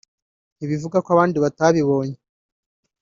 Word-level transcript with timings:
ntibivuga 0.55 0.97
ko 1.03 1.09
abandi 1.15 1.37
batabibonye 1.45 2.17